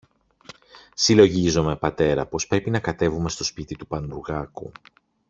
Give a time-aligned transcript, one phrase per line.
[0.93, 4.71] Συλλογίζομαι, πατέρα, πως πρέπει να κατεβούμε στο σπίτι του Πανουργάκου